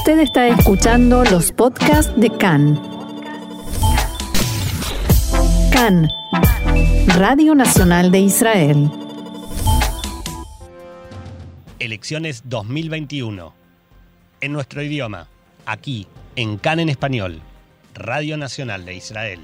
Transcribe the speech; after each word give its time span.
Usted 0.00 0.20
está 0.20 0.48
escuchando 0.48 1.24
los 1.24 1.52
podcasts 1.52 2.10
de 2.18 2.30
CAN. 2.30 2.80
CAN, 5.70 6.08
Radio 7.18 7.54
Nacional 7.54 8.10
de 8.10 8.20
Israel. 8.20 8.90
Elecciones 11.78 12.44
2021. 12.46 13.52
En 14.40 14.52
nuestro 14.54 14.82
idioma, 14.82 15.28
aquí, 15.66 16.06
en 16.34 16.56
CAN 16.56 16.80
en 16.80 16.88
español, 16.88 17.42
Radio 17.92 18.38
Nacional 18.38 18.86
de 18.86 18.94
Israel. 18.94 19.40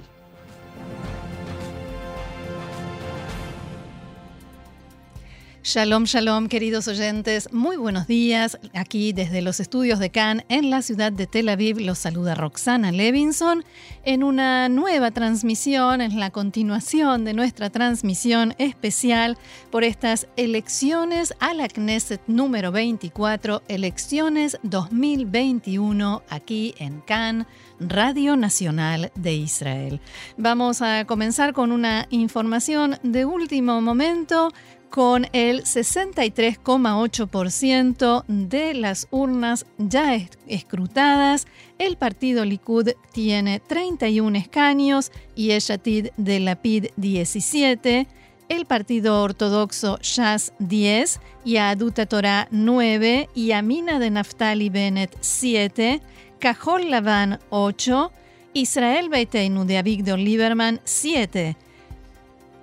Shalom, 5.66 6.04
shalom, 6.04 6.46
queridos 6.46 6.86
oyentes. 6.86 7.52
Muy 7.52 7.76
buenos 7.76 8.06
días. 8.06 8.56
Aquí 8.72 9.12
desde 9.12 9.42
los 9.42 9.58
estudios 9.58 9.98
de 9.98 10.10
Cannes 10.10 10.46
en 10.48 10.70
la 10.70 10.80
ciudad 10.80 11.10
de 11.10 11.26
Tel 11.26 11.48
Aviv 11.48 11.80
los 11.80 11.98
saluda 11.98 12.36
Roxana 12.36 12.92
Levinson 12.92 13.64
en 14.04 14.22
una 14.22 14.68
nueva 14.68 15.10
transmisión, 15.10 16.02
en 16.02 16.20
la 16.20 16.30
continuación 16.30 17.24
de 17.24 17.34
nuestra 17.34 17.68
transmisión 17.68 18.54
especial 18.58 19.38
por 19.72 19.82
estas 19.82 20.28
elecciones 20.36 21.34
a 21.40 21.52
la 21.52 21.66
Knesset 21.66 22.20
número 22.28 22.70
24, 22.70 23.64
elecciones 23.66 24.58
2021 24.62 26.22
aquí 26.30 26.76
en 26.78 27.00
Cannes. 27.00 27.48
Radio 27.78 28.36
Nacional 28.36 29.12
de 29.14 29.34
Israel. 29.34 30.00
Vamos 30.36 30.80
a 30.80 31.04
comenzar 31.04 31.52
con 31.52 31.72
una 31.72 32.06
información 32.10 32.98
de 33.02 33.26
último 33.26 33.80
momento 33.80 34.50
con 34.90 35.26
el 35.32 35.64
63,8% 35.64 38.24
de 38.26 38.74
las 38.74 39.08
urnas 39.10 39.64
ya 39.78 40.14
escrutadas. 40.46 41.46
El 41.78 41.96
partido 41.96 42.44
Likud 42.44 42.90
tiene 43.12 43.60
31 43.60 44.36
escaños 44.38 45.12
y 45.34 45.50
Eshatid 45.50 46.08
de 46.16 46.40
la 46.40 46.56
PID 46.56 46.86
17. 46.96 48.08
El 48.48 48.66
partido 48.66 49.22
ortodoxo 49.22 49.98
Shas 50.02 50.52
10, 50.60 51.20
Yaduta 51.44 52.06
Torah 52.06 52.48
9 52.50 53.28
y 53.34 53.52
Amina 53.52 53.98
de 53.98 54.10
Naftali 54.10 54.70
Bennett 54.70 55.16
7. 55.20 56.00
Cajol 56.38 56.90
Lavan 56.90 57.40
8, 57.50 58.12
Israel 58.54 59.08
Beiteinu 59.08 59.64
de 59.64 59.78
Avigdor 59.78 60.18
Lieberman 60.18 60.80
7, 60.84 61.56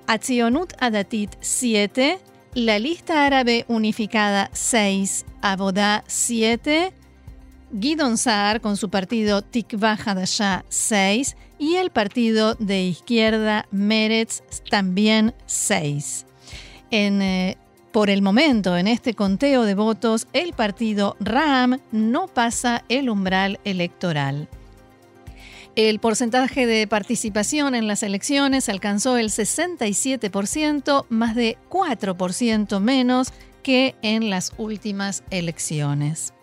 Atzionut 0.07 0.73
Adatit 0.79 1.31
7, 1.39 2.19
la 2.55 2.79
lista 2.79 3.25
árabe 3.25 3.65
unificada 3.67 4.49
6, 4.53 5.25
Abodá 5.41 6.03
7, 6.07 6.93
Gidon 7.79 8.17
Saar 8.17 8.61
con 8.61 8.77
su 8.77 8.89
partido 8.89 9.41
Tikva 9.41 9.93
Hadashah 9.93 10.63
6 10.69 11.35
y 11.57 11.75
el 11.75 11.89
partido 11.89 12.55
de 12.55 12.83
izquierda 12.83 13.67
Meretz 13.71 14.41
también 14.69 15.33
6. 15.45 16.25
En 16.91 17.21
eh, 17.21 17.57
por 17.93 18.09
el 18.09 18.23
momento, 18.23 18.75
en 18.75 18.87
este 18.87 19.13
conteo 19.13 19.63
de 19.63 19.75
votos, 19.75 20.27
el 20.33 20.53
partido 20.53 21.15
RAM 21.19 21.79
no 21.91 22.27
pasa 22.27 22.83
el 22.89 23.07
umbral 23.07 23.59
electoral. 23.65 24.49
El 25.75 25.99
porcentaje 25.99 26.67
de 26.67 26.85
participación 26.85 27.73
en 27.73 27.87
las 27.87 28.03
elecciones 28.03 28.69
alcanzó 28.69 29.17
el 29.17 29.29
67%, 29.29 31.05
más 31.09 31.35
de 31.35 31.57
4% 31.69 32.79
menos 32.79 33.33
que 33.63 33.95
en 34.03 34.29
las 34.29 34.51
últimas 34.57 35.23
elecciones. 35.31 36.33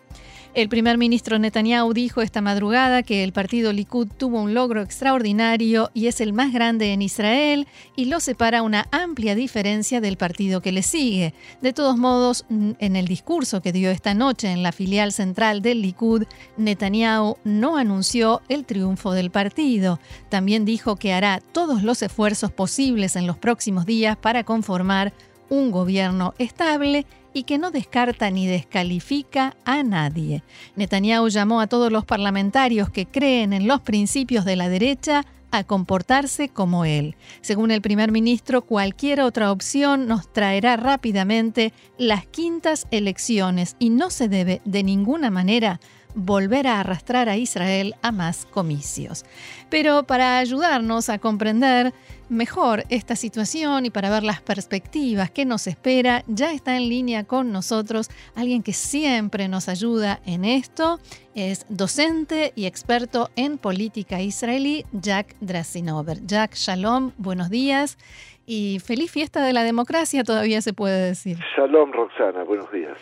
El 0.53 0.67
primer 0.67 0.97
ministro 0.97 1.39
Netanyahu 1.39 1.93
dijo 1.93 2.21
esta 2.21 2.41
madrugada 2.41 3.03
que 3.03 3.23
el 3.23 3.31
partido 3.31 3.71
Likud 3.71 4.09
tuvo 4.17 4.41
un 4.41 4.53
logro 4.53 4.81
extraordinario 4.81 5.91
y 5.93 6.07
es 6.07 6.19
el 6.19 6.33
más 6.33 6.51
grande 6.51 6.91
en 6.91 7.01
Israel 7.01 7.69
y 7.95 8.05
lo 8.05 8.19
separa 8.19 8.61
una 8.61 8.85
amplia 8.91 9.33
diferencia 9.33 10.01
del 10.01 10.17
partido 10.17 10.61
que 10.61 10.73
le 10.73 10.83
sigue. 10.83 11.33
De 11.61 11.71
todos 11.71 11.97
modos, 11.97 12.45
en 12.49 12.95
el 12.97 13.07
discurso 13.07 13.61
que 13.61 13.71
dio 13.71 13.91
esta 13.91 14.13
noche 14.13 14.51
en 14.51 14.61
la 14.61 14.73
filial 14.73 15.13
central 15.13 15.61
del 15.61 15.81
Likud, 15.81 16.25
Netanyahu 16.57 17.37
no 17.45 17.77
anunció 17.77 18.41
el 18.49 18.65
triunfo 18.65 19.13
del 19.13 19.31
partido. 19.31 20.01
También 20.27 20.65
dijo 20.65 20.97
que 20.97 21.13
hará 21.13 21.39
todos 21.39 21.81
los 21.81 22.01
esfuerzos 22.01 22.51
posibles 22.51 23.15
en 23.15 23.25
los 23.25 23.37
próximos 23.37 23.85
días 23.85 24.17
para 24.17 24.43
conformar 24.43 25.13
un 25.47 25.71
gobierno 25.71 26.33
estable 26.39 27.05
y 27.33 27.43
que 27.43 27.57
no 27.57 27.71
descarta 27.71 28.29
ni 28.29 28.47
descalifica 28.47 29.55
a 29.65 29.83
nadie. 29.83 30.43
Netanyahu 30.75 31.29
llamó 31.29 31.61
a 31.61 31.67
todos 31.67 31.91
los 31.91 32.05
parlamentarios 32.05 32.89
que 32.89 33.05
creen 33.05 33.53
en 33.53 33.67
los 33.67 33.81
principios 33.81 34.45
de 34.45 34.55
la 34.55 34.69
derecha 34.69 35.25
a 35.51 35.63
comportarse 35.63 36.49
como 36.49 36.85
él. 36.85 37.15
Según 37.41 37.71
el 37.71 37.81
primer 37.81 38.11
ministro, 38.11 38.61
cualquier 38.61 39.21
otra 39.21 39.51
opción 39.51 40.07
nos 40.07 40.31
traerá 40.31 40.77
rápidamente 40.77 41.73
las 41.97 42.25
quintas 42.25 42.87
elecciones 42.89 43.75
y 43.77 43.89
no 43.89 44.09
se 44.09 44.29
debe 44.29 44.61
de 44.65 44.83
ninguna 44.83 45.29
manera 45.29 45.79
volver 46.15 46.67
a 46.67 46.79
arrastrar 46.79 47.29
a 47.29 47.37
Israel 47.37 47.95
a 48.01 48.11
más 48.11 48.45
comicios. 48.45 49.25
Pero 49.69 50.03
para 50.03 50.37
ayudarnos 50.37 51.09
a 51.09 51.19
comprender 51.19 51.93
mejor 52.29 52.85
esta 52.89 53.15
situación 53.15 53.85
y 53.85 53.89
para 53.89 54.09
ver 54.09 54.23
las 54.23 54.41
perspectivas 54.41 55.29
que 55.31 55.45
nos 55.45 55.67
espera, 55.67 56.23
ya 56.27 56.53
está 56.53 56.77
en 56.77 56.89
línea 56.89 57.25
con 57.25 57.51
nosotros 57.51 58.09
alguien 58.35 58.63
que 58.63 58.73
siempre 58.73 59.47
nos 59.47 59.67
ayuda 59.69 60.21
en 60.25 60.45
esto. 60.45 60.99
Es 61.35 61.65
docente 61.69 62.53
y 62.55 62.65
experto 62.65 63.29
en 63.35 63.57
política 63.57 64.21
israelí, 64.21 64.85
Jack 64.91 65.35
Drasinover. 65.41 66.25
Jack, 66.25 66.55
shalom, 66.55 67.11
buenos 67.17 67.49
días 67.49 67.97
y 68.45 68.79
feliz 68.79 69.11
fiesta 69.11 69.43
de 69.45 69.53
la 69.53 69.63
democracia, 69.63 70.23
todavía 70.23 70.61
se 70.61 70.73
puede 70.73 71.07
decir. 71.07 71.37
Shalom, 71.55 71.91
Roxana, 71.91 72.43
buenos 72.43 72.71
días. 72.71 72.97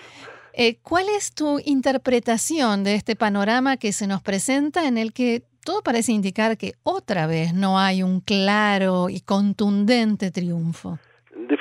Eh, 0.61 0.77
¿Cuál 0.83 1.05
es 1.15 1.33
tu 1.33 1.61
interpretación 1.63 2.83
de 2.83 2.95
este 2.95 3.15
panorama 3.15 3.77
que 3.77 3.93
se 3.93 4.07
nos 4.07 4.21
presenta 4.21 4.89
en 4.89 4.97
el 4.97 5.13
que 5.13 5.43
todo 5.63 5.81
parece 5.81 6.11
indicar 6.11 6.57
que 6.57 6.73
otra 6.83 7.27
vez 7.27 7.53
no 7.53 7.79
hay 7.79 8.03
un 8.03 8.19
claro 8.19 9.07
y 9.09 9.21
contundente 9.21 10.31
triunfo? 10.31 10.99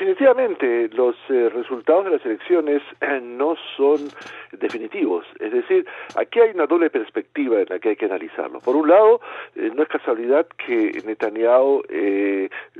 Definitivamente, 0.08 0.88
los 0.94 1.16
eh, 1.28 1.50
resultados 1.50 2.06
de 2.06 2.12
las 2.12 2.24
elecciones 2.24 2.80
eh, 3.02 3.20
no 3.22 3.56
son 3.76 4.08
definitivos. 4.52 5.26
Es 5.38 5.52
decir, 5.52 5.86
aquí 6.16 6.40
hay 6.40 6.52
una 6.54 6.66
doble 6.66 6.88
perspectiva 6.88 7.60
en 7.60 7.66
la 7.68 7.78
que 7.78 7.90
hay 7.90 7.96
que 7.96 8.06
analizarlo. 8.06 8.60
Por 8.60 8.74
un 8.74 8.88
lado, 8.88 9.20
eh, 9.54 9.70
no 9.74 9.82
es 9.82 9.88
casualidad 9.90 10.46
que 10.66 11.02
Netanyahu 11.04 11.82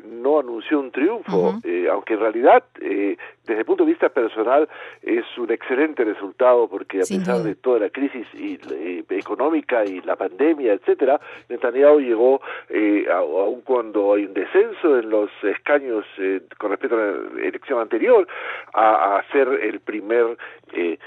no 0.04 0.40
anunció 0.40 0.80
un 0.80 0.90
triunfo, 0.90 1.60
aunque 1.92 2.14
en 2.14 2.20
realidad, 2.20 2.64
desde 2.72 3.58
el 3.58 3.64
punto 3.66 3.84
de 3.84 3.90
vista 3.90 4.08
personal, 4.08 4.66
es 5.02 5.24
un 5.36 5.50
excelente 5.52 6.04
resultado 6.04 6.66
porque 6.66 6.98
a 6.98 7.04
pesar 7.04 7.42
de 7.42 7.54
toda 7.56 7.80
la 7.80 7.90
crisis 7.90 8.26
y, 8.34 8.58
económica 9.10 9.84
y 9.84 10.00
la 10.00 10.16
pandemia, 10.16 10.72
etcétera, 10.72 11.20
Netanyahu 11.50 12.00
llegó, 12.00 12.40
aun 13.12 13.60
cuando 13.62 14.14
hay 14.14 14.24
un 14.24 14.32
descenso 14.32 14.98
en 14.98 15.10
los 15.10 15.30
escaños 15.42 16.06
con 16.56 16.70
respecto 16.70 16.96
a 16.96 17.00
la 17.00 17.17
elección 17.42 17.80
anterior, 17.80 18.26
a, 18.74 19.22
ser 19.32 19.48
el 19.48 19.80
primer 19.80 20.36
eh, 20.72 20.98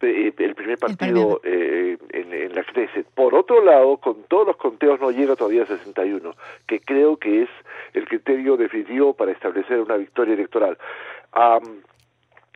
el 0.00 0.54
primer 0.54 0.78
partido 0.78 1.40
eh, 1.42 1.96
en, 2.10 2.54
la 2.54 2.62
Knesset. 2.64 3.06
Por 3.14 3.34
otro 3.34 3.64
lado, 3.64 3.96
con 3.96 4.24
todos 4.24 4.48
los 4.48 4.56
conteos 4.56 5.00
no 5.00 5.10
llega 5.10 5.36
todavía 5.36 5.62
a 5.62 5.66
61, 5.66 6.34
que 6.66 6.80
creo 6.80 7.16
que 7.16 7.44
es 7.44 7.48
el 7.94 8.06
criterio 8.06 8.56
definitivo 8.58 9.14
para 9.14 9.32
establecer 9.32 9.80
una 9.80 9.96
victoria 9.96 10.34
electoral. 10.34 10.76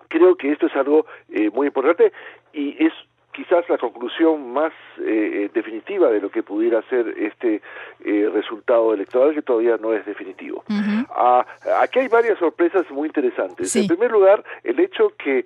creo 0.08 0.36
que 0.36 0.52
esto 0.52 0.66
es 0.66 0.76
algo 0.76 1.06
eh, 1.30 1.50
muy 1.50 1.68
importante 1.68 2.12
y 2.52 2.84
es 2.84 2.92
quizás 3.32 3.68
la 3.68 3.78
conclusión 3.78 4.52
más 4.52 4.72
eh, 4.98 5.44
eh, 5.44 5.50
definitiva 5.54 6.10
de 6.10 6.20
lo 6.20 6.30
que 6.30 6.42
pudiera 6.42 6.82
ser 6.88 7.14
este 7.18 7.62
eh, 8.04 8.30
resultado 8.32 8.92
electoral 8.92 9.34
que 9.34 9.42
todavía 9.42 9.76
no 9.76 9.92
es 9.92 10.04
definitivo. 10.04 10.64
Ah, 11.10 11.46
aquí 11.80 12.00
hay 12.00 12.08
varias 12.08 12.38
sorpresas 12.38 12.90
muy 12.90 13.08
interesantes. 13.08 13.74
En 13.76 13.86
primer 13.86 14.10
lugar, 14.10 14.44
el 14.64 14.80
hecho 14.80 15.12
que 15.16 15.44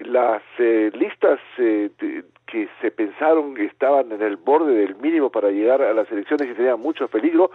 las 0.00 0.42
listas 0.58 1.38
que 1.56 2.68
se 2.80 2.90
pensaron 2.90 3.54
que 3.54 3.66
estaban 3.66 4.10
en 4.10 4.22
el 4.22 4.36
borde 4.36 4.74
del 4.74 4.96
mínimo 4.96 5.30
para 5.30 5.50
llegar 5.50 5.80
a 5.80 5.94
las 5.94 6.10
elecciones 6.10 6.48
y 6.50 6.54
tenían 6.54 6.80
mucho 6.80 7.06
peligro, 7.08 7.52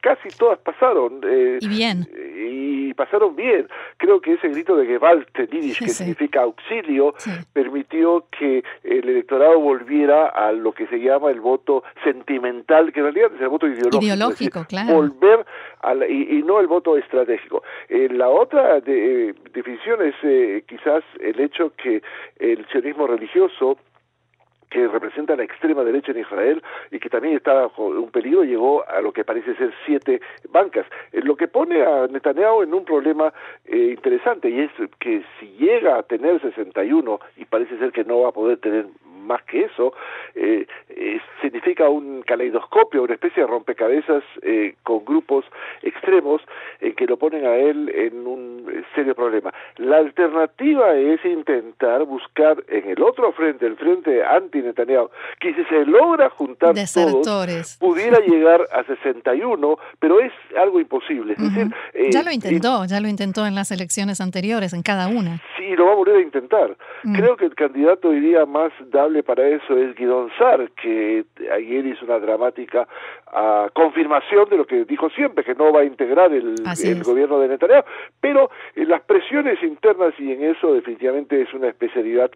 casi 0.00 0.28
todas 0.36 0.58
pasaron. 0.58 1.20
y 1.60 1.68
bien. 1.68 2.06
Y 2.96 3.04
pasaron 3.04 3.36
bien. 3.36 3.68
Creo 3.96 4.20
que 4.20 4.34
ese 4.34 4.48
grito 4.48 4.76
de 4.76 4.86
Gewalt 4.86 5.28
en 5.38 5.46
que 5.48 5.88
significa 5.88 6.42
auxilio, 6.42 7.14
permitió 7.52 8.26
que 8.38 8.62
el 8.84 9.08
electorado 9.08 9.58
volviera 9.60 10.28
a 10.28 10.52
lo 10.52 10.72
que 10.72 10.86
se 10.86 10.98
llama 10.98 11.30
el 11.30 11.40
voto 11.40 11.82
sentimental, 12.04 12.92
que 12.92 13.00
en 13.00 13.06
realidad 13.06 13.30
es 13.34 13.40
el 13.40 13.48
voto 13.48 13.66
ideológico. 13.66 14.04
Ideológico, 14.04 14.64
claro. 14.68 14.94
Volver 14.94 15.44
a 15.82 15.94
y, 16.08 16.42
no 16.42 16.60
el 16.60 16.66
voto 16.66 16.96
estratégico. 16.96 17.62
Eh, 17.88 18.08
la 18.10 18.28
otra 18.28 18.80
de, 18.80 19.30
eh, 19.30 19.34
definición 19.52 20.02
es 20.02 20.14
eh, 20.22 20.64
quizás 20.66 21.02
el 21.20 21.40
hecho 21.40 21.72
que 21.76 22.02
el 22.38 22.66
sionismo 22.68 23.06
religioso 23.06 23.78
que 24.70 24.88
representa 24.88 25.36
la 25.36 25.44
extrema 25.44 25.84
derecha 25.84 26.12
en 26.12 26.20
Israel 26.20 26.62
y 26.90 26.98
que 26.98 27.08
también 27.08 27.36
está 27.36 27.52
bajo 27.52 27.86
un 27.86 28.10
peligro, 28.10 28.44
llegó 28.44 28.88
a 28.88 29.00
lo 29.00 29.12
que 29.12 29.24
parece 29.24 29.54
ser 29.56 29.72
siete 29.84 30.20
bancas. 30.50 30.86
Eh, 31.12 31.20
lo 31.22 31.36
que 31.36 31.48
pone 31.48 31.82
a 31.82 32.06
Netanyahu 32.06 32.62
en 32.62 32.74
un 32.74 32.84
problema 32.84 33.32
eh, 33.64 33.94
interesante 33.96 34.48
y 34.50 34.60
es 34.60 34.70
que 34.98 35.22
si 35.38 35.46
llega 35.58 35.98
a 35.98 36.02
tener 36.02 36.40
61 36.40 37.20
y 37.36 37.44
parece 37.44 37.78
ser 37.78 37.92
que 37.92 38.04
no 38.04 38.20
va 38.20 38.28
a 38.30 38.32
poder 38.32 38.58
tener 38.58 38.86
más 39.26 39.42
que 39.44 39.64
eso, 39.64 39.92
eh, 40.34 40.66
eh, 40.88 41.20
significa 41.42 41.88
un 41.88 42.22
caleidoscopio, 42.22 43.02
una 43.02 43.14
especie 43.14 43.42
de 43.42 43.48
rompecabezas 43.48 44.22
eh, 44.42 44.74
con 44.82 45.04
grupos 45.04 45.44
extremos 45.82 46.40
que 46.96 47.06
lo 47.06 47.16
ponen 47.16 47.44
a 47.46 47.54
él 47.56 47.90
en 47.94 48.26
un 48.26 48.84
serio 48.94 49.14
problema. 49.14 49.52
La 49.76 49.98
alternativa 49.98 50.94
es 50.94 51.24
intentar 51.24 52.04
buscar 52.04 52.62
en 52.68 52.90
el 52.90 53.02
otro 53.02 53.32
frente, 53.32 53.66
el 53.66 53.76
frente 53.76 54.24
anti-Netanyahu, 54.24 55.10
que 55.40 55.54
si 55.54 55.64
se 55.64 55.84
logra 55.84 56.30
juntar 56.30 56.74
todos, 56.92 57.76
pudiera 57.78 58.18
llegar 58.26 58.66
a 58.72 58.84
61, 58.84 59.78
pero 59.98 60.20
es 60.20 60.32
algo 60.56 60.80
imposible. 60.80 61.34
Es 61.34 61.42
decir, 61.42 61.74
ya 62.10 62.22
lo 62.22 62.30
intentó, 62.30 62.84
ya 62.84 63.00
lo 63.00 63.08
intentó 63.08 63.46
en 63.46 63.54
las 63.54 63.70
elecciones 63.70 64.20
anteriores, 64.20 64.72
en 64.72 64.82
cada 64.82 65.08
una. 65.08 65.40
Sí, 65.56 65.74
lo 65.76 65.86
va 65.86 65.92
a 65.92 65.96
volver 65.96 66.16
a 66.16 66.20
intentar. 66.20 66.76
Mm. 67.04 67.16
Creo 67.16 67.36
que 67.36 67.46
el 67.46 67.54
candidato 67.54 68.12
iría 68.12 68.46
más 68.46 68.72
dable 68.90 69.15
para 69.22 69.46
eso 69.46 69.76
es 69.76 69.94
Guidón 69.94 70.30
Sar, 70.38 70.70
que 70.72 71.24
ayer 71.52 71.86
hizo 71.86 72.04
una 72.04 72.18
dramática 72.18 72.86
ah, 73.26 73.68
confirmación 73.72 74.48
de 74.48 74.56
lo 74.56 74.66
que 74.66 74.84
dijo 74.84 75.10
siempre, 75.10 75.44
que 75.44 75.54
no 75.54 75.72
va 75.72 75.80
a 75.80 75.84
integrar 75.84 76.32
el, 76.32 76.56
gobierno 77.04 77.38
de 77.40 77.48
Netanyahu, 77.48 77.84
pero 78.20 78.50
en 78.74 78.88
las 78.88 79.02
presiones 79.02 79.62
internas 79.62 80.14
y 80.18 80.32
en 80.32 80.44
eso 80.44 80.72
definitivamente 80.72 81.40
es 81.40 81.52
una 81.54 81.68
especialidad 81.68 82.30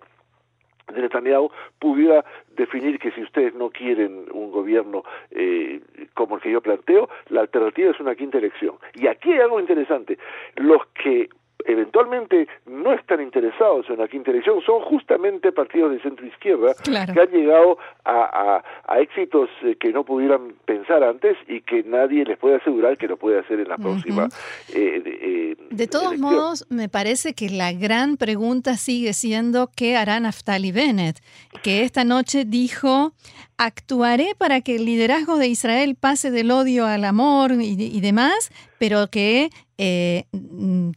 de 0.93 1.03
Netanyahu 1.03 1.51
pudiera 1.79 2.25
definir 2.57 2.99
que 2.99 3.13
si 3.13 3.23
ustedes 3.23 3.55
no 3.55 3.71
quieren 3.71 4.27
un 4.33 4.51
gobierno 4.51 5.05
eh, 5.31 5.81
como 6.15 6.37
el 6.37 6.43
que 6.43 6.51
yo 6.51 6.61
planteo, 6.61 7.09
la 7.29 7.43
alternativa 7.43 7.91
es 7.91 8.01
una 8.01 8.15
quinta 8.15 8.39
elección. 8.39 8.75
Y 8.95 9.07
aquí 9.07 9.33
hay 9.33 9.41
algo 9.41 9.61
interesante. 9.61 10.19
Los 10.57 10.85
que 10.89 11.31
eventualmente 11.67 12.49
no 12.67 12.93
están 12.93 13.21
interesados 13.21 13.89
en 13.89 13.99
la 13.99 14.09
quinta 14.09 14.31
elección 14.31 14.61
son 14.63 14.81
justamente 14.83 15.53
partidos 15.53 15.93
de 15.93 16.01
centro 16.01 16.27
izquierda 16.27 16.75
que 16.85 17.21
han 17.21 17.31
llegado 17.31 17.79
a, 18.05 18.63
éxitos 18.99 19.49
eh, 19.63 19.77
que 19.81 19.93
no 19.93 20.05
pudieran 20.05 20.55
pensar 20.67 21.03
antes 21.03 21.37
y 21.49 21.63
que 21.63 21.83
nadie 21.83 22.25
les 22.25 22.39
puede 22.39 22.57
asegurar 22.57 22.99
que 22.99 23.09
lo 23.09 23.17
puede 23.17 23.39
hacer 23.39 23.61
en 23.61 23.69
la 23.69 23.79
próxima. 23.79 24.29
Eh, 24.75 25.03
eh, 25.05 25.57
de 25.71 25.87
todos 25.87 26.19
modos, 26.19 26.67
me 26.69 26.89
parece 26.89 27.33
que 27.33 27.49
la 27.49 27.73
gran 27.73 28.17
pregunta 28.17 28.77
sigue 28.77 29.13
siendo 29.13 29.71
qué 29.75 29.97
hará 29.97 30.21
Naftali 30.21 30.73
Bennett, 30.73 31.19
que 31.63 31.83
esta 31.83 32.05
noche 32.05 32.45
dijo 32.45 33.13
actuaré 33.61 34.35
para 34.39 34.63
que 34.63 34.77
el 34.77 34.87
liderazgo 34.87 35.37
de 35.37 35.49
Israel 35.49 35.95
pase 35.95 36.31
del 36.31 36.51
odio 36.51 36.87
al 36.87 37.05
amor 37.05 37.53
y, 37.53 38.01
demás, 38.01 38.51
pero 38.79 39.09
que 39.09 39.51
eh, 39.83 40.25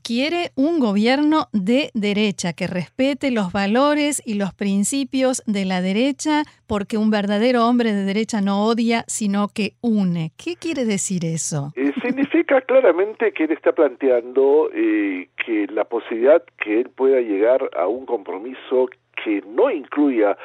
quiere 0.03 0.51
un 0.57 0.79
gobierno 0.79 1.47
de 1.53 1.89
derecha, 1.93 2.51
que 2.51 2.67
respete 2.67 3.31
los 3.31 3.53
valores 3.53 4.21
y 4.25 4.33
los 4.33 4.53
principios 4.53 5.41
de 5.45 5.63
la 5.63 5.81
derecha, 5.81 6.43
porque 6.67 6.97
un 6.97 7.09
verdadero 7.09 7.65
hombre 7.65 7.93
de 7.93 8.03
derecha 8.03 8.41
no 8.41 8.65
odia, 8.65 9.05
sino 9.07 9.47
que 9.47 9.75
une. 9.81 10.31
¿Qué 10.37 10.57
quiere 10.57 10.83
decir 10.83 11.23
eso? 11.23 11.71
Eh, 11.77 11.93
significa 12.01 12.59
claramente 12.59 13.31
que 13.31 13.45
él 13.45 13.51
está 13.51 13.71
planteando 13.71 14.69
eh, 14.73 15.29
que 15.45 15.67
la 15.67 15.85
posibilidad 15.85 16.43
que 16.61 16.81
él 16.81 16.89
pueda 16.89 17.21
llegar 17.21 17.69
a 17.77 17.87
un 17.87 18.05
compromiso 18.05 18.89
que 19.23 19.41
no 19.47 19.71
incluya 19.71 20.37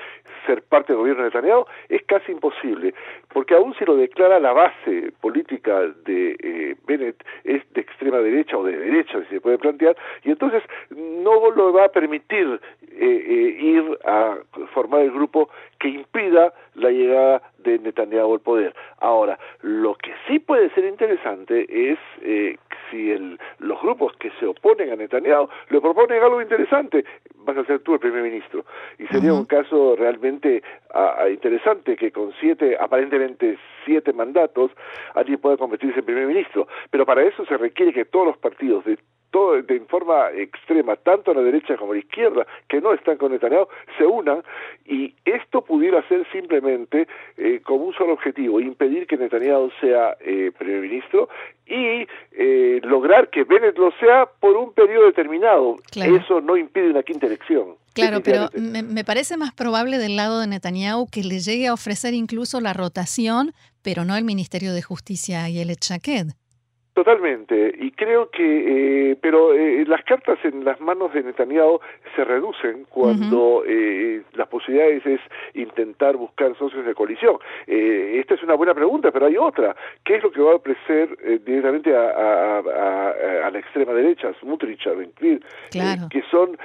ser 0.47 0.63
parte 0.63 0.93
del 0.93 1.01
gobierno 1.01 1.25
de 1.25 1.29
Netanyahu 1.29 1.65
es 1.89 2.03
casi 2.05 2.33
imposible, 2.33 2.95
porque 3.33 3.55
aún 3.55 3.75
si 3.75 3.85
lo 3.85 3.97
declara 3.97 4.39
la 4.39 4.53
base 4.53 5.13
política 5.21 5.81
de 6.05 6.37
eh, 6.41 6.77
Bennett 6.87 7.23
es 7.45 7.63
de 7.75 7.81
extrema 7.81 8.19
derecha 8.19 8.57
o 8.57 8.65
de 8.65 8.77
derecha, 8.77 9.21
si 9.25 9.35
se 9.35 9.41
puede 9.41 9.59
plantear, 9.59 9.97
y 10.25 10.31
entonces 10.31 10.63
no 10.91 11.51
lo 11.51 11.73
va 11.73 11.85
a 11.85 11.89
permitir 11.89 12.61
eh, 12.83 12.97
eh, 12.99 13.57
ir 13.61 13.99
a 14.05 14.39
formar 14.73 15.03
el 15.03 15.13
grupo 15.13 15.51
que 15.79 15.89
impida 15.89 16.53
la 16.75 16.91
llegada 16.91 17.43
de 17.59 17.79
Netanyahu 17.79 18.35
al 18.35 18.41
poder. 18.41 18.75
Ahora, 19.01 19.39
lo 19.63 19.95
que 19.95 20.13
sí 20.27 20.39
puede 20.39 20.71
ser 20.71 20.85
interesante 20.85 21.67
es 21.69 21.99
si 22.91 23.11
el, 23.11 23.39
los 23.59 23.81
grupos 23.83 24.13
que 24.17 24.31
se 24.41 24.47
oponen 24.47 24.91
a 24.91 24.97
Netanyahu 24.97 25.49
le 25.71 25.81
proponen 25.81 26.23
algo 26.23 26.41
interesante, 26.41 27.05
vas 27.49 27.57
a 27.57 27.65
ser 27.65 27.81
tú 27.81 27.95
el 27.95 28.01
primer 28.01 28.23
ministro. 28.23 28.65
Y 28.99 29.07
sería 29.07 29.33
un 29.33 29.47
caso 29.47 29.97
realmente 29.97 30.63
interesante 31.31 31.97
que 31.97 32.13
con 32.13 32.33
siete, 32.41 32.77
aparentemente 32.79 33.59
siete 33.85 34.13
mandatos, 34.13 34.71
alguien 35.15 35.41
pueda 35.41 35.57
convertirse 35.57 36.01
en 36.01 36.05
primer 36.05 36.27
ministro. 36.27 36.69
Pero 36.91 37.07
para 37.07 37.23
eso 37.23 37.45
se 37.47 37.57
requiere 37.57 37.93
que 37.93 38.05
todos 38.05 38.27
los 38.27 38.37
partidos 38.37 38.85
de 38.85 38.99
todo 39.31 39.61
de 39.61 39.81
forma 39.81 40.31
extrema, 40.31 40.97
tanto 40.97 41.31
a 41.31 41.35
la 41.35 41.43
derecha 41.43 41.77
como 41.77 41.93
a 41.93 41.95
la 41.95 42.01
izquierda, 42.01 42.47
que 42.69 42.81
no 42.81 42.93
están 42.93 43.17
con 43.17 43.33
Netanyahu, 43.33 43.69
se 43.97 44.07
unan 44.07 44.43
y 44.87 45.15
esto 45.25 45.63
pudiera 45.63 46.07
ser 46.09 46.27
simplemente 46.33 47.07
eh, 47.37 47.61
como 47.65 47.85
un 47.85 47.95
solo 47.95 48.15
objetivo, 48.15 48.61
impedir 48.61 49.07
que 49.07 49.17
Netanyahu 49.17 49.71
sea 49.81 50.17
eh, 50.21 50.51
primer 50.59 50.81
ministro 50.81 51.29
y 51.67 52.07
eh, 52.33 52.81
lograr 52.83 53.29
que 53.29 53.45
Bennett 53.45 53.77
lo 53.77 53.91
sea 54.01 54.27
por 54.41 54.57
un 54.57 54.73
periodo 54.73 55.07
determinado. 55.07 55.77
Eso 55.95 56.41
no 56.41 56.57
impide 56.57 56.91
una 56.91 57.03
quinta 57.03 57.27
elección. 57.27 57.77
Claro, 57.93 58.21
pero 58.23 58.49
me, 58.55 58.83
me, 58.83 59.05
parece 59.05 59.37
más 59.37 59.53
probable 59.53 59.99
del 59.99 60.17
lado 60.17 60.41
de 60.41 60.47
Netanyahu 60.47 61.09
que 61.11 61.25
le 61.25 61.41
llegue 61.41 61.67
a 61.67 61.75
ofrecer 61.75 62.15
incluso 62.15 62.61
la 62.61 62.73
rotación, 62.73 63.53
pero 63.83 64.05
no 64.05 64.17
el 64.17 64.25
Ministerio 64.25 64.73
de 64.73 64.83
Justicia 64.83 65.49
y 65.49 65.59
el 65.59 65.69
Shaked. 65.69 66.29
Totalmente, 66.99 67.73
y 67.79 67.93
creo 67.93 68.29
que, 68.29 69.13
eh, 69.13 69.17
pero 69.21 69.55
eh, 69.55 69.85
las 69.87 70.03
cartas 70.03 70.37
en 70.43 70.65
las 70.65 70.81
manos 70.81 71.13
de 71.13 71.23
Netanyahu 71.23 71.79
se 72.17 72.25
reducen 72.25 72.87
cuando 72.89 73.63
eh, 73.65 74.23
las 74.35 74.49
posibilidades 74.49 75.07
es 75.07 75.21
intentar 75.55 76.17
buscar 76.17 76.59
socios 76.59 76.85
de 76.85 76.97
coalición. 76.97 77.37
esta 77.69 78.35
es 78.35 78.43
una 78.43 78.57
buena 78.57 78.75
pregunta, 78.75 79.13
pero 79.13 79.27
hay 79.27 79.37
otra. 79.37 79.77
¿Qué 80.05 80.17
es 80.17 80.25
lo 80.25 80.33
que 80.33 80.41
va 80.41 80.51
a 80.51 80.57
ofrecer 80.57 81.17
directamente 81.45 81.95
a, 81.95 82.63
la 83.53 83.59
extrema 83.61 83.93
derecha, 83.93 84.33
Smutrich, 84.41 84.85
a 84.89 84.95
que 86.11 86.23
son, 86.33 86.59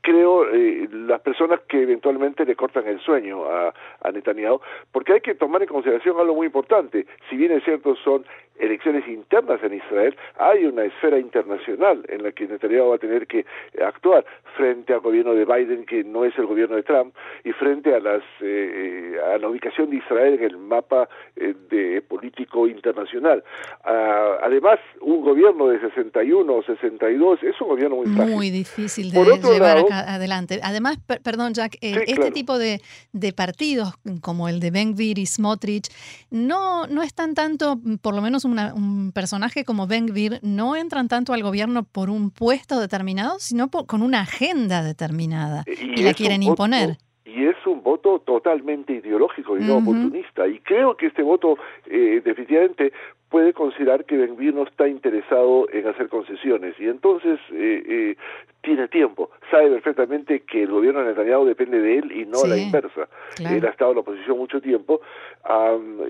creo, 0.00 0.46
las 0.92 1.20
personas 1.22 1.58
que 1.68 1.82
eventualmente 1.82 2.44
le 2.44 2.54
cortan 2.54 2.86
el 2.86 3.00
sueño 3.00 3.44
a, 3.44 3.74
a 4.02 4.12
Netanyahu? 4.12 4.60
Porque 4.92 5.14
hay 5.14 5.20
que 5.20 5.34
tomar 5.34 5.62
en 5.62 5.68
consideración 5.68 6.20
algo 6.20 6.36
muy 6.36 6.46
importante. 6.46 7.06
Si 7.28 7.36
bien 7.36 7.50
es 7.50 7.64
cierto, 7.64 7.96
son 7.96 8.24
elecciones 8.58 9.06
internas 9.08 9.47
en 9.62 9.74
Israel, 9.74 10.16
hay 10.38 10.64
una 10.64 10.84
esfera 10.84 11.18
internacional 11.18 12.04
en 12.08 12.22
la 12.22 12.32
que 12.32 12.46
Netanyahu 12.46 12.90
va 12.90 12.96
a 12.96 12.98
tener 12.98 13.26
que 13.26 13.44
actuar 13.84 14.24
frente 14.56 14.92
al 14.92 15.00
gobierno 15.00 15.34
de 15.34 15.44
Biden, 15.44 15.86
que 15.86 16.04
no 16.04 16.24
es 16.24 16.36
el 16.36 16.46
gobierno 16.46 16.76
de 16.76 16.82
Trump, 16.82 17.14
y 17.44 17.52
frente 17.52 17.94
a, 17.94 18.00
las, 18.00 18.22
eh, 18.40 19.16
a 19.32 19.38
la 19.38 19.48
ubicación 19.48 19.90
de 19.90 19.96
Israel 19.96 20.34
en 20.34 20.42
el 20.42 20.56
mapa 20.58 21.08
eh, 21.36 21.54
de 21.70 22.02
político 22.02 22.66
internacional. 22.66 23.42
Ah, 23.84 24.38
además, 24.42 24.78
un 25.00 25.22
gobierno 25.22 25.68
de 25.68 25.80
61 25.80 26.52
o 26.52 26.62
62 26.62 27.42
es 27.42 27.60
un 27.60 27.68
gobierno 27.68 27.96
muy 27.96 28.06
frágil. 28.06 28.34
Muy 28.34 28.50
difícil 28.50 29.10
de 29.12 29.24
llevar 29.38 29.84
adelante. 29.90 30.60
Además, 30.62 30.98
perdón, 31.22 31.54
Jack, 31.54 31.76
eh, 31.80 32.04
este 32.06 32.30
tipo 32.30 32.58
de, 32.58 32.80
de, 33.12 33.32
partidos 33.32 33.94
como 34.20 34.48
el 34.48 34.58
de 34.58 34.70
Ben 34.70 34.94
Gvir 34.94 35.18
y 35.18 35.26
Smotrich 35.26 35.88
no, 36.30 36.86
no 36.86 37.02
están 37.02 37.34
tanto, 37.34 37.78
por 38.02 38.14
lo 38.14 38.22
menos 38.22 38.44
un 38.44 39.12
personaje 39.14 39.37
como 39.64 39.86
Ben 39.86 40.06
Gvir 40.06 40.40
no 40.42 40.76
entran 40.76 41.08
tanto 41.08 41.32
al 41.32 41.42
gobierno 41.42 41.84
por 41.84 42.10
un 42.10 42.30
puesto 42.30 42.80
determinado, 42.80 43.38
sino 43.38 43.68
con 43.68 44.02
una 44.02 44.20
agenda 44.20 44.82
determinada 44.82 45.64
y, 45.66 46.02
la 46.02 46.14
quieren 46.14 46.42
imponer. 46.42 46.98
y 47.24 47.44
es 47.44 47.56
un 47.66 47.82
voto 47.82 48.20
totalmente 48.20 48.94
ideológico 48.94 49.56
y 49.56 49.62
no 49.62 49.78
oportunista. 49.78 50.46
Y 50.46 50.60
creo 50.60 50.96
que 50.96 51.06
este 51.06 51.22
voto 51.22 51.56
eh, 51.86 52.20
definitivamente 52.24 52.92
puede 53.28 53.52
considerar 53.52 54.04
que 54.04 54.16
Benvir 54.16 54.54
no 54.54 54.62
está 54.62 54.88
interesado 54.88 55.68
en 55.70 55.86
hacer 55.86 56.08
concesiones 56.08 56.74
y 56.78 56.86
entonces 56.86 57.38
eh, 57.52 57.82
eh, 57.86 58.16
tiene 58.62 58.88
tiempo, 58.88 59.30
sabe 59.50 59.70
perfectamente 59.70 60.40
que 60.40 60.62
el 60.62 60.70
gobierno 60.70 61.00
de 61.00 61.10
Netanyahu 61.10 61.44
depende 61.44 61.80
de 61.80 61.98
él 61.98 62.12
y 62.12 62.26
no 62.26 62.44
la 62.44 62.56
inversa. 62.56 63.08
Él 63.38 63.64
ha 63.64 63.70
estado 63.70 63.92
en 63.92 63.96
la 63.96 64.00
oposición 64.00 64.36
mucho 64.36 64.60
tiempo 64.60 65.00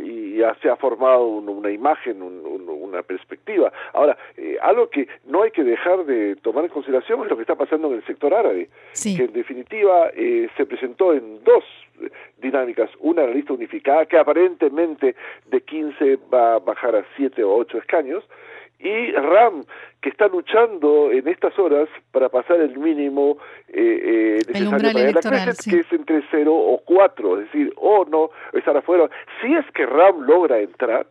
y 0.03 0.39
ya 0.39 0.55
se 0.63 0.71
ha 0.71 0.77
formado 0.77 1.27
una 1.27 1.71
imagen, 1.71 2.23
una 2.23 3.03
perspectiva. 3.03 3.73
Ahora, 3.93 4.17
eh, 4.37 4.57
algo 4.63 4.89
que 4.89 5.09
no 5.27 5.43
hay 5.43 5.51
que 5.51 5.63
dejar 5.63 6.05
de 6.07 6.37
tomar 6.37 6.65
en 6.65 6.71
consideración 6.71 7.23
es 7.23 7.31
lo 7.31 7.37
que 7.37 7.43
está 7.43 7.55
pasando 7.55 7.89
en 7.89 7.95
el 7.95 8.07
sector 8.07 8.33
árabe, 8.33 8.71
que 9.03 9.25
en 9.25 9.33
definitiva 9.33 10.11
se 10.57 10.67
presentó 10.67 11.13
en 11.13 11.45
dos 11.45 11.65
dinámicas, 12.59 12.91
una 13.01 13.23
la 13.23 13.33
lista 13.33 13.53
unificada 13.53 14.07
que 14.07 14.19
aparentemente 14.19 15.15
de 15.47 15.61
15 15.61 16.19
va 16.33 16.55
a 16.55 16.59
bajar 16.59 16.97
a 16.97 17.05
7 17.17 17.43
o 17.45 17.55
8 17.57 17.79
escaños 17.79 18.25
y 18.79 19.11
RAM, 19.11 19.65
que 20.01 20.09
está 20.09 20.29
luchando 20.29 21.11
en 21.11 21.27
estas 21.27 21.59
horas 21.59 21.89
para 22.13 22.29
pasar 22.29 22.61
el 22.61 22.79
mínimo 22.79 23.39
eh, 23.69 24.39
eh 24.39 24.53
necesario 24.53 24.71
para 24.71 24.93
la 24.93 25.55
que 25.69 25.81
es 25.81 25.93
entre 25.93 26.23
0 26.31 26.55
o 26.55 26.81
4, 26.85 27.41
es 27.41 27.47
decir, 27.47 27.73
o 27.77 28.05
no 28.05 28.31
estar 28.53 28.77
afuera. 28.77 29.11
Si 29.41 29.53
es 29.53 29.67
que 29.73 29.85
RAM 29.85 30.23
logra 30.23 30.61
entrar, 30.61 31.07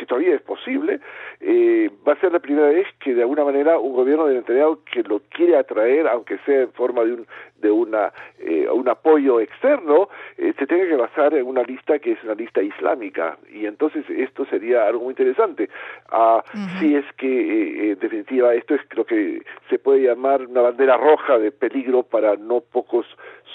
que 0.00 0.06
todavía 0.06 0.34
es 0.34 0.40
posible, 0.40 0.98
eh, 1.40 1.90
va 2.08 2.14
a 2.14 2.20
ser 2.20 2.32
la 2.32 2.38
primera 2.38 2.68
vez 2.68 2.86
que 3.00 3.14
de 3.14 3.20
alguna 3.20 3.44
manera 3.44 3.78
un 3.78 3.92
gobierno 3.92 4.26
de 4.26 4.36
Netanyahu 4.36 4.78
que 4.90 5.02
lo 5.02 5.20
quiere 5.28 5.58
atraer, 5.58 6.08
aunque 6.08 6.38
sea 6.46 6.62
en 6.62 6.72
forma 6.72 7.04
de 7.04 7.12
un, 7.12 7.26
de 7.58 7.70
una, 7.70 8.10
eh, 8.38 8.66
un 8.72 8.88
apoyo 8.88 9.40
externo, 9.40 10.08
eh, 10.38 10.54
se 10.58 10.66
tenga 10.66 10.88
que 10.88 10.96
basar 10.96 11.34
en 11.34 11.46
una 11.46 11.62
lista 11.64 11.98
que 11.98 12.12
es 12.12 12.24
una 12.24 12.32
lista 12.34 12.62
islámica. 12.62 13.36
Y 13.52 13.66
entonces 13.66 14.08
esto 14.08 14.46
sería 14.46 14.86
algo 14.86 15.04
muy 15.04 15.10
interesante. 15.10 15.68
Ah, 16.10 16.42
Si 16.78 16.94
es 16.94 17.04
que, 17.18 17.92
en 17.92 17.98
definitiva, 17.98 18.54
esto 18.54 18.74
es 18.74 18.80
lo 18.96 19.04
que 19.04 19.42
se 19.68 19.78
puede 19.78 20.00
llamar 20.06 20.46
una 20.46 20.62
bandera 20.62 20.96
roja 20.96 21.38
de 21.38 21.52
peligro 21.52 22.04
para 22.04 22.36
no 22.36 22.62
pocos 22.62 23.04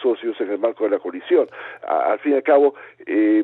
socios 0.04 0.40
en 0.42 0.52
el 0.52 0.60
marco 0.60 0.84
de 0.84 0.92
la 0.92 1.00
coalición. 1.00 1.48
al 1.88 2.20
fin 2.20 2.34
y 2.34 2.36
al 2.36 2.44
cabo, 2.44 2.76
eh, 3.08 3.44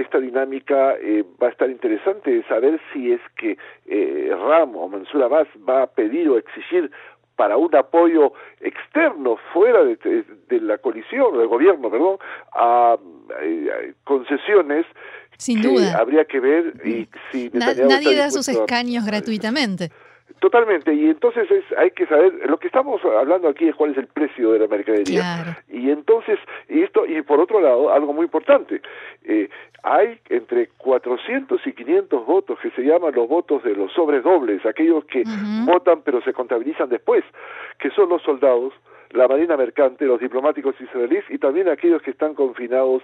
esta 0.00 0.18
dinámica 0.18 0.94
eh, 1.00 1.24
va 1.42 1.48
a 1.48 1.50
estar 1.50 1.70
interesante 1.70 2.44
saber 2.48 2.80
si 2.92 3.12
es 3.12 3.20
que 3.36 3.56
eh, 3.86 4.30
Ram 4.30 4.76
o 4.76 4.88
Mansur 4.88 5.22
Abbas 5.22 5.48
va 5.68 5.82
a 5.82 5.86
pedir 5.86 6.28
o 6.28 6.38
exigir 6.38 6.90
para 7.36 7.56
un 7.56 7.74
apoyo 7.74 8.32
externo 8.60 9.36
fuera 9.52 9.84
de, 9.84 10.24
la 10.60 10.78
coalición, 10.78 11.36
del 11.36 11.48
gobierno, 11.48 11.90
perdón, 11.90 12.18
a, 12.52 12.96
eh, 13.42 13.94
concesiones 14.04 14.86
Sin 15.36 15.60
duda. 15.60 15.98
habría 15.98 16.24
que 16.24 16.38
ver 16.38 16.74
y 16.84 17.08
si 17.32 17.50
nadie 17.52 18.16
da 18.16 18.30
sus 18.30 18.48
escaños 18.48 19.04
gratuitamente. 19.04 19.90
Totalmente, 20.40 20.92
y 20.92 21.06
entonces 21.06 21.50
es, 21.50 21.64
hay 21.78 21.90
que 21.90 22.06
saber, 22.06 22.32
lo 22.48 22.58
que 22.58 22.66
estamos 22.66 23.02
hablando 23.04 23.48
aquí 23.48 23.68
es 23.68 23.74
cuál 23.74 23.92
es 23.92 23.98
el 23.98 24.06
precio 24.08 24.52
de 24.52 24.58
la 24.58 24.66
mercadería. 24.66 25.58
Y 25.70 25.90
entonces, 25.90 26.38
y 26.68 26.82
esto, 26.82 27.06
y 27.06 27.20
por 27.22 27.40
otro 27.40 27.60
lado, 27.60 27.92
algo 27.92 28.12
muy 28.12 28.24
importante, 28.24 28.80
eh, 29.24 29.48
hay 29.82 30.18
entre 30.30 30.68
400 30.78 31.66
y 31.66 31.72
500 31.72 32.26
votos 32.26 32.58
que 32.60 32.70
se 32.70 32.82
llaman 32.82 33.14
los 33.14 33.28
votos 33.28 33.62
de 33.64 33.74
los 33.74 33.92
sobres 33.92 34.22
dobles, 34.22 34.64
aquellos 34.64 35.04
que 35.06 35.24
votan 35.66 36.02
pero 36.02 36.22
se 36.22 36.32
contabilizan 36.32 36.88
después, 36.88 37.24
que 37.78 37.90
son 37.90 38.08
los 38.08 38.22
soldados, 38.22 38.72
la 39.10 39.28
marina 39.28 39.56
mercante, 39.56 40.06
los 40.06 40.20
diplomáticos 40.20 40.74
israelíes 40.80 41.24
y 41.28 41.38
también 41.38 41.68
aquellos 41.68 42.02
que 42.02 42.10
están 42.10 42.34
confinados 42.34 43.02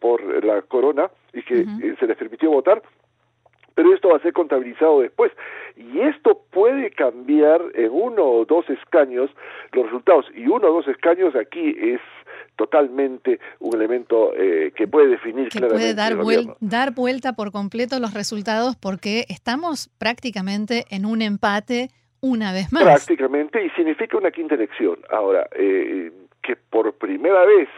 por 0.00 0.44
la 0.44 0.62
corona 0.62 1.10
y 1.32 1.42
que 1.42 1.60
eh, 1.60 1.96
se 1.98 2.06
les 2.06 2.16
permitió 2.16 2.50
votar 2.50 2.82
pero 3.74 3.94
esto 3.94 4.08
va 4.08 4.16
a 4.16 4.20
ser 4.20 4.32
contabilizado 4.32 5.00
después. 5.00 5.32
Y 5.76 6.00
esto 6.00 6.40
puede 6.50 6.90
cambiar 6.90 7.60
en 7.74 7.90
uno 7.90 8.24
o 8.24 8.44
dos 8.44 8.68
escaños 8.70 9.30
los 9.72 9.86
resultados. 9.86 10.26
Y 10.34 10.46
uno 10.46 10.68
o 10.68 10.72
dos 10.74 10.88
escaños 10.88 11.34
aquí 11.34 11.74
es 11.78 12.00
totalmente 12.56 13.40
un 13.58 13.74
elemento 13.74 14.32
eh, 14.36 14.72
que 14.76 14.86
puede 14.86 15.08
definir 15.08 15.48
que 15.48 15.60
puede 15.60 15.94
dar, 15.94 16.14
dar 16.60 16.94
vuelta 16.94 17.32
por 17.32 17.50
completo 17.50 17.98
los 17.98 18.14
resultados 18.14 18.76
porque 18.76 19.24
estamos 19.28 19.90
prácticamente 19.98 20.84
en 20.90 21.04
un 21.04 21.20
empate 21.20 21.88
una 22.20 22.52
vez 22.52 22.72
más. 22.72 22.84
Prácticamente, 22.84 23.64
y 23.64 23.70
significa 23.70 24.16
una 24.16 24.30
quinta 24.30 24.54
elección. 24.54 24.98
Ahora, 25.10 25.48
eh, 25.56 26.12
que 26.42 26.56
por 26.56 26.92
primera 26.94 27.44
vez 27.44 27.68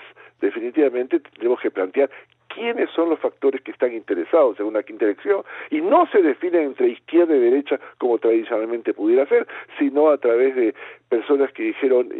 definitivamente 0.40 1.20
tenemos 1.20 1.60
que 1.60 1.70
plantear 1.70 2.10
quiénes 2.56 2.88
son 2.90 3.10
los 3.10 3.20
factores 3.20 3.60
que 3.60 3.70
están 3.70 3.92
interesados 3.92 4.58
en 4.58 4.66
una 4.66 4.82
quinta 4.82 5.04
elección 5.04 5.42
y 5.70 5.82
no 5.82 6.06
se 6.06 6.22
define 6.22 6.62
entre 6.62 6.88
izquierda 6.88 7.36
y 7.36 7.40
derecha 7.40 7.78
como 7.98 8.18
tradicionalmente 8.18 8.94
pudiera 8.94 9.26
ser, 9.26 9.46
sino 9.78 10.08
a 10.08 10.16
través 10.16 10.56
de 10.56 10.74
personas 11.08 11.52
que 11.52 11.62
dijeron, 11.62 12.10
eh, 12.12 12.16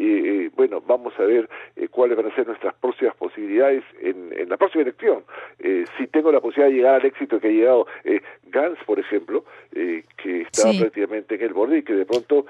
eh, 0.47 0.51
bueno, 0.55 0.81
vamos 0.87 1.13
a 1.19 1.23
ver 1.23 1.49
eh, 1.77 1.89
cuáles 1.89 2.17
van 2.17 2.27
a 2.27 2.35
ser 2.35 2.47
nuestras 2.47 2.75
próximas 2.75 3.15
posibilidades 3.17 3.83
en, 4.01 4.33
en 4.37 4.49
la 4.49 4.57
próxima 4.57 4.83
elección. 4.83 5.25
si 5.99 6.07
tengo 6.09 6.31
la 6.31 6.41
posibilidad 6.41 6.71
de 6.71 6.77
llegar 6.77 6.95
al 6.97 7.07
éxito 7.07 7.41
que 7.41 7.49
ha 7.49 7.51
llegado 7.51 7.87
Gans, 8.45 8.79
por 8.85 8.99
ejemplo, 8.99 9.45
que 9.73 10.43
está 10.43 10.71
prácticamente 10.79 11.35
en 11.35 11.43
el 11.43 11.53
borde 11.53 11.79
y 11.79 11.83
que 11.83 11.95
de 11.95 12.07
pronto 12.07 12.47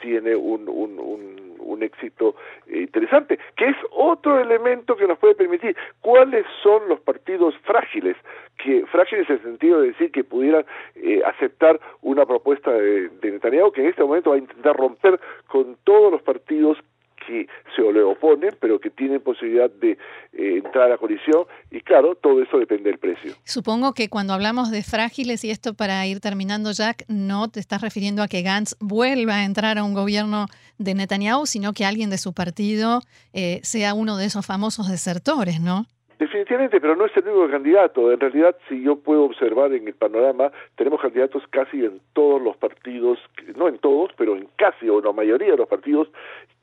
tiene 0.00 0.34
un, 0.34 0.68
un, 0.68 0.98
un, 0.98 1.56
un 1.58 1.82
éxito 1.82 2.34
interesante, 2.66 3.38
que 3.56 3.68
es 3.68 3.76
otro 3.90 4.38
elemento 4.40 4.96
que 4.96 5.06
nos 5.06 5.18
puede 5.18 5.34
permitir 5.34 5.76
cuáles 6.00 6.46
son 6.62 6.88
los 6.88 7.00
partidos 7.00 7.54
frágiles, 7.64 8.16
que 8.58 8.86
frágiles 8.86 9.28
en 9.28 9.36
el 9.36 9.42
sentido 9.42 9.80
de 9.80 9.88
decir 9.88 10.10
que 10.12 10.24
pudieran 10.24 10.64
eh, 10.96 11.22
aceptar 11.24 11.80
una 12.02 12.24
propuesta 12.24 12.72
de, 12.72 13.08
de, 13.08 13.30
Netanyahu 13.32 13.72
que 13.72 13.82
en 13.82 13.88
este 13.88 14.02
momento 14.02 14.30
va 14.30 14.36
a 14.36 14.38
intentar 14.38 14.76
romper 14.76 15.20
con 15.48 15.73
todos 15.84 16.12
los 16.12 16.22
partidos 16.22 16.78
que 17.26 17.46
se 17.74 17.82
le 17.82 18.02
oponen, 18.02 18.50
pero 18.60 18.78
que 18.78 18.90
tienen 18.90 19.20
posibilidad 19.20 19.70
de 19.70 19.92
eh, 20.32 20.60
entrar 20.64 20.92
a 20.92 20.98
colisión, 20.98 21.46
y 21.70 21.80
claro, 21.80 22.14
todo 22.14 22.42
eso 22.42 22.58
depende 22.58 22.90
del 22.90 22.98
precio. 22.98 23.32
Supongo 23.44 23.94
que 23.94 24.08
cuando 24.08 24.32
hablamos 24.32 24.70
de 24.70 24.82
frágiles, 24.82 25.44
y 25.44 25.50
esto 25.50 25.74
para 25.74 26.06
ir 26.06 26.20
terminando, 26.20 26.72
Jack, 26.72 27.04
no 27.08 27.48
te 27.48 27.60
estás 27.60 27.80
refiriendo 27.80 28.22
a 28.22 28.28
que 28.28 28.42
Gantz 28.42 28.76
vuelva 28.80 29.36
a 29.36 29.44
entrar 29.44 29.78
a 29.78 29.84
un 29.84 29.94
gobierno 29.94 30.46
de 30.78 30.94
Netanyahu, 30.94 31.46
sino 31.46 31.72
que 31.72 31.84
alguien 31.84 32.10
de 32.10 32.18
su 32.18 32.32
partido 32.32 33.00
eh, 33.32 33.60
sea 33.62 33.94
uno 33.94 34.16
de 34.16 34.26
esos 34.26 34.44
famosos 34.44 34.88
desertores, 34.88 35.60
¿no? 35.60 35.86
Definitivamente, 36.24 36.80
pero 36.80 36.96
no 36.96 37.04
es 37.04 37.14
el 37.18 37.28
único 37.28 37.50
candidato. 37.50 38.10
En 38.10 38.18
realidad, 38.18 38.56
si 38.66 38.82
yo 38.82 38.96
puedo 38.96 39.24
observar 39.24 39.74
en 39.74 39.86
el 39.86 39.92
panorama, 39.92 40.50
tenemos 40.74 41.02
candidatos 41.02 41.42
casi 41.50 41.84
en 41.84 42.00
todos 42.14 42.40
los 42.40 42.56
partidos, 42.56 43.18
no 43.56 43.68
en 43.68 43.76
todos, 43.76 44.10
pero 44.16 44.34
en 44.34 44.48
casi 44.56 44.88
o 44.88 45.02
la 45.02 45.12
mayoría 45.12 45.50
de 45.50 45.58
los 45.58 45.68
partidos 45.68 46.08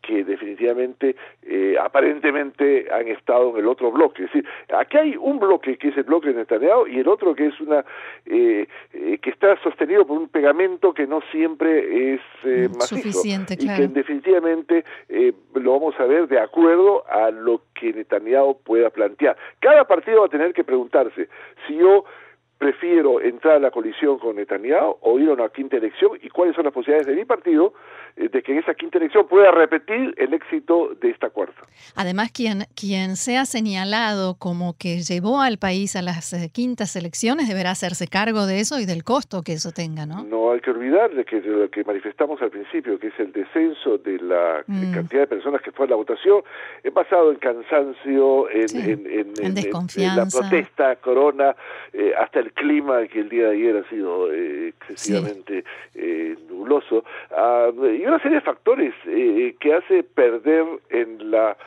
que 0.02 0.24
definitivamente 0.24 1.16
eh, 1.44 1.76
aparentemente 1.80 2.88
han 2.92 3.08
estado 3.08 3.52
en 3.52 3.58
el 3.58 3.68
otro 3.68 3.92
bloque. 3.92 4.24
Es 4.24 4.34
decir, 4.34 4.50
aquí 4.76 4.98
hay 4.98 5.16
un 5.16 5.40
bloque 5.40 5.78
que 5.78 5.90
es 5.90 5.98
el 5.98 6.04
bloque 6.04 6.30
de 6.30 6.36
Netanyahu 6.36 6.88
y 6.88 7.00
el 7.00 7.08
otro 7.08 7.36
que 7.36 7.48
es 7.48 7.60
una 7.62 7.86
eh, 8.26 8.68
eh, 8.94 9.18
que 9.20 9.30
está 9.30 9.62
sostenido 9.62 10.06
por 10.06 10.18
un 10.18 10.30
pegamento 10.30 10.94
que 10.94 11.08
no 11.08 11.22
siempre 11.32 12.14
es 12.14 12.22
mm, 12.44 12.78
macizo 12.78 12.96
Suficiente, 12.96 13.56
y 13.60 13.68
que 13.68 13.88
definitivamente 13.88 14.84
lo 15.54 15.74
vamos 15.74 15.96
a 16.00 16.06
ver 16.06 16.28
de 16.28 16.40
acuerdo 16.40 17.04
a 17.08 17.32
lo 17.32 17.62
que 17.74 17.94
Netanyahu 17.94 18.60
pueda 18.64 18.90
plantear. 18.90 19.38
Cada 19.60 19.86
partido 19.86 20.22
va 20.22 20.26
a 20.26 20.30
tener 20.30 20.54
que 20.54 20.64
preguntarse 20.64 21.28
si 21.68 21.78
yo 21.78 22.06
prefiero 22.62 23.20
entrar 23.20 23.56
a 23.56 23.60
la 23.60 23.72
colisión 23.72 24.20
con 24.20 24.36
Netanyahu 24.36 24.98
o 25.02 25.20
ir 25.20 25.30
a 25.30 25.34
una 25.34 25.50
quinta 25.50 25.78
elección 25.78 26.12
y 26.22 26.30
cuáles 26.30 26.56
son 26.56 26.66
las 26.66 26.72
posibilidades 26.72 27.08
de 27.08 27.16
mi 27.16 27.26
partido 27.26 27.74
eh, 28.16 28.30
de 28.30 28.44
que 28.44 28.52
en 28.52 28.60
esa 28.60 28.76
quinta 28.76 29.00
elección 29.00 29.28
pueda 29.28 29.50
repetir 29.50 30.14
el 30.16 30.32
éxito 30.32 30.94
de 31.02 31.10
esta 31.10 31.32
cuarta. 31.32 31.64
Además, 31.96 32.32
quien, 32.32 32.66
quien 32.80 33.16
sea 33.16 33.46
señalado 33.46 34.36
como 34.38 34.76
que 34.78 35.00
llevó 35.00 35.42
al 35.42 35.58
país 35.58 35.96
a 35.96 36.04
las 36.04 36.34
eh, 36.34 36.52
quintas 36.54 36.96
elecciones 36.96 37.48
deberá 37.48 37.72
hacerse 37.72 38.06
cargo 38.08 38.46
de 38.46 38.60
eso 38.60 38.80
y 38.80 38.86
del 38.86 39.04
costo 39.04 39.42
que 39.42 39.54
eso 39.54 39.72
tenga, 39.72 40.06
¿no? 40.06 40.24
No 40.24 40.52
hay 40.52 40.60
que 40.60 40.70
olvidar 40.70 41.10
de 41.16 41.26
que 41.26 41.42
lo 41.42 41.68
que 41.72 41.84
manifestamos 41.84 42.40
al 42.44 42.52
principio, 42.52 43.00
que 43.00 43.08
es 43.08 43.20
el 43.20 43.32
descenso 43.32 43.98
de 43.98 44.20
la 44.20 44.64
mm. 44.68 44.94
cantidad 44.94 45.22
de 45.22 45.28
personas 45.28 45.64
que 45.64 45.72
fue 45.72 45.88
a 45.88 45.90
la 45.90 45.96
votación, 45.96 46.44
es 46.84 46.94
basado 46.94 47.32
en 47.32 47.40
cansancio, 47.40 48.48
en, 48.52 49.08
en, 49.10 49.56
desconfianza. 49.56 50.44
la 50.44 50.50
protesta, 50.50 50.96
corona, 50.98 51.56
eh, 51.92 52.14
hasta 52.16 52.40
el 52.40 52.51
clima 52.52 53.08
que 53.08 53.20
el 53.20 53.30
día 53.30 53.48
de 53.48 53.56
ayer 53.56 53.78
ha 53.78 53.90
sido 53.90 54.32
eh, 54.32 54.70
excesivamente 54.70 55.64
eh, 55.96 56.36
nuloso 56.50 57.04
ah, 57.32 57.70
y 57.74 58.06
una 58.06 58.20
serie 58.20 58.38
de 58.38 58.42
factores 58.42 58.94
eh, 59.08 59.56
que 59.60 59.74
hace 59.74 60.04
perder 60.04 60.66
en 60.90 61.32
la 61.32 61.58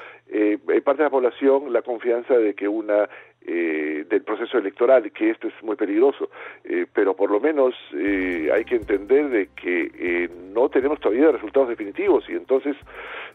parte 0.84 1.02
de 1.02 1.04
la 1.04 1.10
población 1.10 1.72
la 1.72 1.82
confianza 1.82 2.34
de 2.34 2.54
que 2.54 2.66
una 2.66 3.08
eh, 3.46 4.06
del 4.08 4.22
proceso 4.22 4.56
electoral, 4.56 5.12
que 5.12 5.28
esto 5.28 5.48
es 5.48 5.54
muy 5.62 5.76
peligroso, 5.76 6.30
eh, 6.64 6.86
pero 6.94 7.14
por 7.14 7.30
lo 7.30 7.40
menos 7.40 7.74
eh, 7.92 8.48
hay 8.50 8.64
que 8.64 8.76
entender 8.76 9.28
de 9.28 9.48
que 9.48 10.30
no 10.54 10.70
tenemos 10.70 10.98
todavía 10.98 11.30
resultados 11.30 11.68
definitivos 11.68 12.24
y 12.28 12.32
entonces 12.32 12.74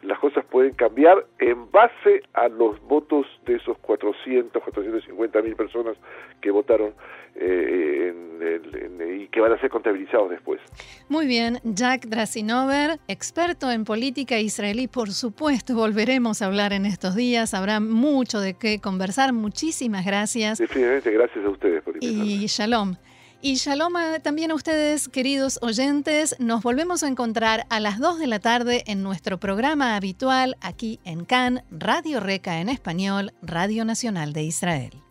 las 0.01 0.17
cosas 0.17 0.45
pueden 0.45 0.73
cambiar 0.73 1.25
en 1.37 1.69
base 1.71 2.23
a 2.33 2.47
los 2.47 2.81
votos 2.87 3.27
de 3.45 3.57
esos 3.57 3.77
400, 3.79 4.63
450 4.63 5.41
mil 5.43 5.55
personas 5.55 5.95
que 6.41 6.49
votaron 6.49 6.93
y 7.35 9.27
que 9.27 9.39
van 9.39 9.51
a 9.51 9.59
ser 9.59 9.69
contabilizados 9.69 10.29
después. 10.29 10.59
Muy 11.07 11.27
bien, 11.27 11.59
Jack 11.63 12.05
Drasinover, 12.07 12.99
experto 13.07 13.71
en 13.71 13.85
política 13.85 14.39
israelí, 14.39 14.87
por 14.87 15.11
supuesto, 15.11 15.75
volveremos 15.75 16.41
a 16.41 16.47
hablar 16.47 16.73
en 16.73 16.85
estos 16.85 17.15
días, 17.15 17.53
habrá 17.53 17.79
mucho 17.79 18.39
de 18.39 18.55
qué 18.55 18.79
conversar, 18.79 19.33
muchísimas 19.33 19.98
gracias. 20.05 20.57
Definitivamente, 20.59 21.11
gracias 21.11 21.45
a 21.45 21.49
ustedes 21.49 21.83
por 21.83 21.95
Y 22.01 22.45
shalom. 22.47 22.95
Y 23.41 23.55
shalom 23.55 23.93
también 24.21 24.51
a 24.51 24.55
ustedes, 24.55 25.07
queridos 25.07 25.59
oyentes. 25.61 26.35
Nos 26.39 26.61
volvemos 26.61 27.03
a 27.03 27.07
encontrar 27.07 27.65
a 27.69 27.79
las 27.79 27.97
2 27.99 28.19
de 28.19 28.27
la 28.27 28.39
tarde 28.39 28.83
en 28.85 29.01
nuestro 29.01 29.39
programa 29.39 29.95
habitual 29.95 30.57
aquí 30.59 30.99
en 31.05 31.23
CAN, 31.23 31.63
Radio 31.71 32.19
Reca 32.19 32.59
en 32.59 32.67
español, 32.67 33.31
Radio 33.41 33.85
Nacional 33.85 34.33
de 34.33 34.43
Israel. 34.43 35.08